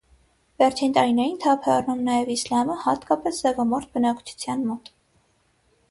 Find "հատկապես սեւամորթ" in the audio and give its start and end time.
2.87-3.95